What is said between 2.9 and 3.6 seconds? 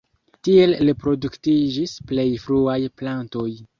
plantoj.